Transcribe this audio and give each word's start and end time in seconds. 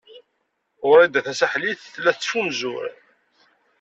Wrida 0.89 1.19
Tasaḥlit 1.25 1.81
tella 1.93 2.11
tettfunzur. 2.15 2.85